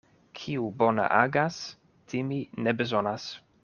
[0.39, 1.61] Kiu bone agas,
[2.13, 3.33] timi ne bezonas.